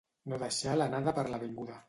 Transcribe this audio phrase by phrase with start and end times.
[0.31, 1.79] No deixar l'anada per la vinguda.